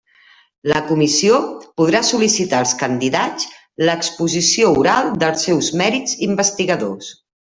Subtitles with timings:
[0.71, 1.41] La Comissió
[1.81, 3.47] podrà sol·licitar als candidats
[3.91, 7.13] l'exposició oral dels seus mèrits investigadors.